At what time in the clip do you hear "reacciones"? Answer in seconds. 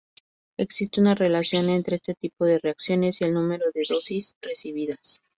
2.57-3.21